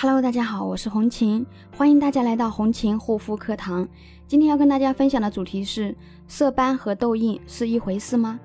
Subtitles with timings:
[0.00, 1.44] Hello，大家好，我是红琴，
[1.76, 3.84] 欢迎大家来到红琴护肤课堂。
[4.28, 5.92] 今天要跟大家分享的主题是：
[6.28, 8.38] 色斑和痘印是一回事吗？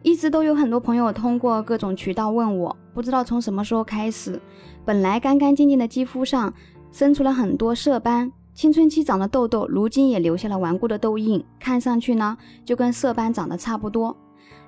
[0.00, 4.40] 一直都有很多朋友通过各种渠道问我，不知道从什么时候开始，
[4.86, 6.50] 本来干干净净的肌肤上
[6.90, 12.34] 生出了很多色斑，青春期长的痘痘，如今也留下了顽固的痘印，看上去呢
[12.64, 14.16] 就跟色斑长得差不多。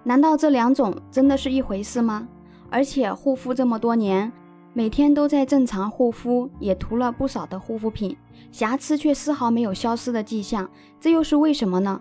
[0.05, 2.29] 难道这两种真的是一回事吗？
[2.69, 4.31] 而且护肤这么多年。
[4.73, 8.17] 每天都在正常护肤，也涂了不少的护肤品，
[8.53, 10.71] 瑕疵却丝毫没有消失的迹象，
[11.01, 12.01] 这又是为什么呢？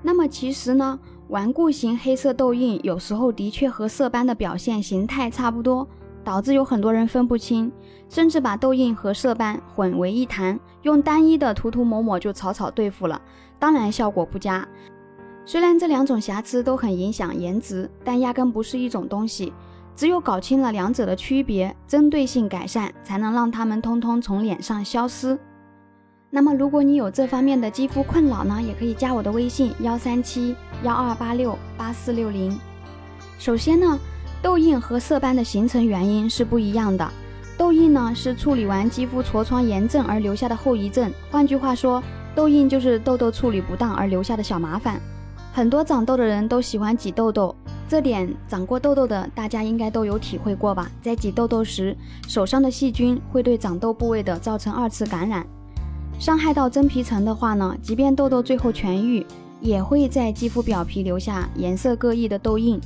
[0.00, 0.96] 那么其实呢，
[1.28, 5.86] 顽固型黑色痘印有时候的确和色斑的表现形态差不多，
[6.22, 7.70] 导致有很多人分不清，
[8.08, 13.20] 甚至把痘印和色斑混为一谈，用单一的涂涂抹抹就草草对付了，
[13.58, 14.66] 当然效果不佳。
[15.44, 19.52] 虽然这两种瑕疵都很影响颜值，但压根不是一种东西。
[19.94, 25.38] 只有搞清了两者的区别，针对性改善，才能让它们通通从脸上消失。
[26.30, 32.58] 那么，如果你有这方面的肌肤困扰呢，也可以加我的微信幺三七幺二八六八四六零。
[33.38, 33.98] 首先呢，
[34.40, 37.06] 痘印和色斑的形成原因是不一样的。
[37.58, 42.02] 痘印呢是处理完肌肤痤疮炎症而留下的后遗症，换句话说，
[42.34, 44.98] 痘印就是痘痘处理不当而留下的小麻烦。
[45.52, 47.54] 很多长痘的人都喜欢挤痘痘。
[47.92, 50.90] 这点长过痘痘的大家应该都有体会过吧？
[51.02, 51.94] 在挤痘痘时，
[52.26, 55.46] 手上的细菌会对长痘部位的造成二次感染，
[56.18, 59.26] 伤害到真皮层的话呢，即便痘痘最后痊愈，
[59.60, 62.80] 也会在肌肤表皮留下颜色各异的痘印。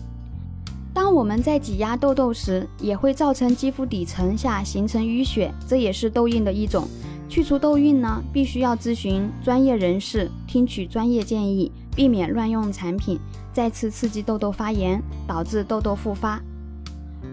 [0.93, 6.85] 当我们在挤压痘痘时，也会造成肌肤底层下形成淤血，这也是痘印的一种。
[7.29, 13.21] 去除痘印呢，必须要咨询专业人士，听取专业建议，避免乱用产品。
[13.57, 16.39] 再次刺激痘痘发炎，导致痘痘复发。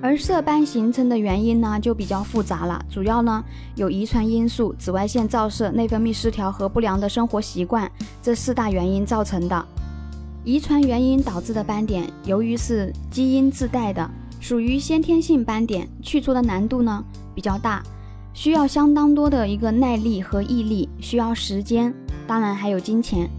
[0.02, 3.44] 而色斑形成的原因呢，就比较复杂了，主要呢
[3.76, 9.66] 有遗传因素、紫外线照射、内分泌失调和不良的生活习惯这四大原因造成的。
[10.46, 14.10] 遗传原因导致的斑点，由于是基因自带的，
[14.40, 17.04] 属于先天性斑点，去除的难度呢
[17.36, 17.84] 比较大，
[18.34, 21.94] 需要相当多的一个耐力和毅力，需要时间，
[22.26, 23.30] 当然还有金钱。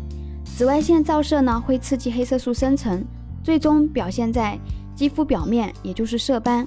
[0.57, 3.05] 紫外线照射呢，会刺激黑色素生成，
[3.43, 4.57] 最终表现在
[4.95, 6.65] 肌肤表面，也就是色斑。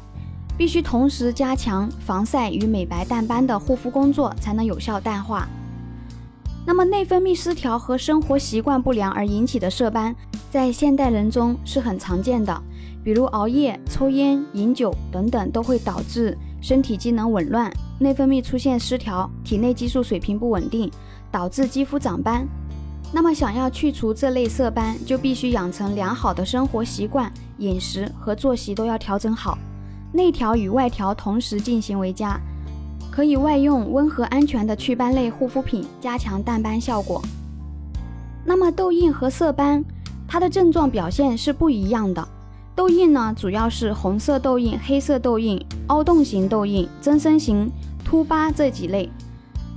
[0.58, 5.48] 必须同时加强防晒与美白淡斑的护肤工作，才能有效淡化。
[6.66, 10.14] 那么内分泌失调和生活习惯不良而引起的色斑，
[10.52, 12.62] 在现代人中是很常见的，
[13.06, 20.92] 比如熬夜、抽烟、饮酒等等，都会导致身体机能紊乱，内分泌出现失调，体内激素水平不稳定，
[21.32, 22.46] 导致肌肤长斑。
[23.14, 29.58] 那么，想要去除这类色斑，就必须养成良好的生活习惯，饮食和作息都要调整好，
[30.12, 32.40] 内调与外调同时进行为佳。
[33.10, 37.20] 可以外用温和安全的祛斑类护肤品，加强淡斑效果。
[38.46, 39.84] 那么，痘印和色斑，
[40.28, 42.28] 它的症状表现是不一样的。
[42.76, 47.72] 痘印呢，主要是红色痘印、黑色痘印、凹洞型痘印、增生型
[48.06, 49.10] 凸疤这几类。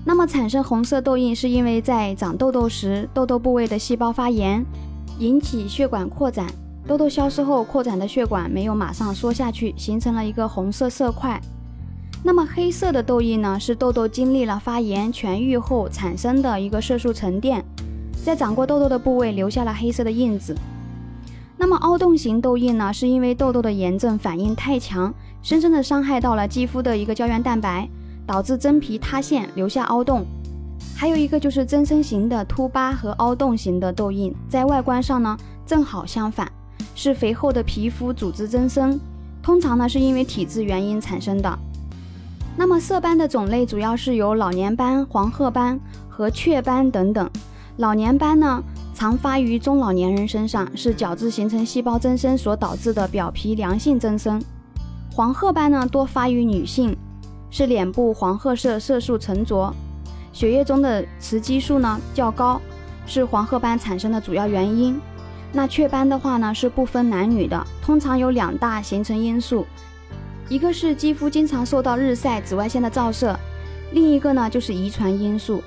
[0.04, 4.64] 那么产生红色痘印，是因为在长痘痘时，痘痘部位的细胞发炎，
[5.18, 6.46] 引起血管扩展。
[6.86, 11.40] 痘痘消失后，扩展的血管没有马上缩下去，形成了一个红色色块。
[12.22, 17.62] 那么黑色的痘印呢，是痘痘经历了发炎痊愈后产生的一个色素沉淀，
[18.24, 20.56] 在长过痘痘的部位留下了黑色的印子。
[21.56, 25.12] 那么凹洞型痘印呢，是因为痘痘的炎症反应太强，
[25.42, 27.88] 深深的伤害到了肌肤的一个胶原蛋白。
[28.30, 30.24] 导致真皮塌陷，留下凹洞。
[30.94, 35.36] 还有一个就是增生型的凸疤和凹洞型的痘印，在外观上呢
[35.66, 36.48] 正好相反，
[36.94, 39.00] 是肥厚的皮肤组织增生，
[39.42, 41.58] 通常呢是因为体质原因产生的。
[42.56, 47.28] 那么色斑的种类主要是有老年斑、黄褐斑和雀斑等等。
[47.78, 48.62] 老年斑呢
[48.94, 54.40] 常发于中老年人身上，是角质形成细胞增生所导致的表皮良性增生。
[55.12, 56.96] 黄褐斑呢多发于女性。
[57.50, 59.74] 是脸部黄褐色色素沉着，
[60.32, 62.60] 血液中的雌激素呢较高，
[63.06, 65.00] 是黄褐斑产生的主要原因。
[65.52, 69.66] 那雀斑的话呢是不分男女的，通常有两大形成因素，
[70.48, 73.36] 一个是肌肤经常受到日晒、紫外线的照射，
[73.92, 75.60] 另一个呢就是遗传因素。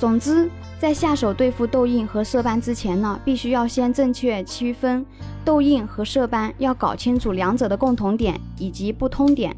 [0.00, 0.50] 总之，
[0.80, 5.06] 在下手对付痘印和色斑之前呢，必须要先正确区分
[5.44, 9.54] 痘印和色斑，要搞清楚两者的共同点以及不通点。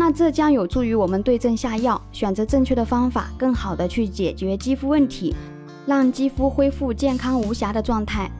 [0.00, 5.34] 那这将有助于我们对症下药，选择正确的方法，更好的去解决肌肤问题，
[5.86, 8.30] 让肌肤恢复健康无瑕的状态。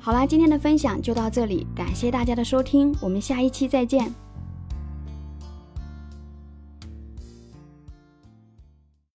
[0.00, 4.12] 好啦，今天的分享就到这里，感谢大家的收听，我们下一期再见。